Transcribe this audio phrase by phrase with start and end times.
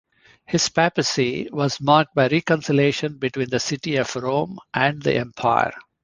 [0.47, 5.75] His papacy was marked by reconciliation between the city of Rome and the Empire.